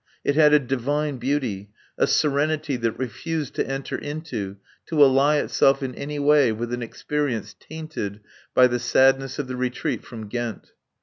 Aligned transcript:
It 0.23 0.33
had 0.33 0.51
a 0.51 0.57
divine 0.57 1.17
beauty, 1.17 1.69
a 1.95 2.07
serenity 2.07 2.75
that 2.75 2.97
refused 2.97 3.53
to 3.53 3.67
enter 3.67 3.95
into, 3.95 4.57
to 4.87 5.03
ally 5.03 5.35
itself 5.37 5.83
in 5.83 5.93
any 5.93 6.17
way 6.17 6.51
with 6.51 6.73
an 6.73 6.81
experience 6.81 7.55
tainted 7.59 8.19
by 8.55 8.65
the 8.65 8.79
sadness 8.79 9.37
of 9.37 9.45
the 9.47 9.55
retreat 9.55 10.03
from 10.03 10.27
Ghent. 10.27 10.71